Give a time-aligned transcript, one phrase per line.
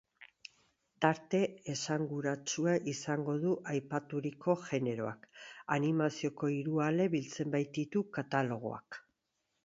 [1.03, 1.39] Tarte
[1.73, 5.27] esanguratsua izango du aipaturiko generoak,
[5.75, 8.99] animazioko hiru ale biltzen baititu katalogoak.